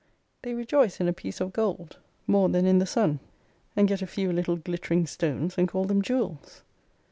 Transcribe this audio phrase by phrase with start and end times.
[0.41, 3.19] They rejoice in a piece of gold more than in the Sun;
[3.75, 6.63] and get a few little glittering stones and call them jewels.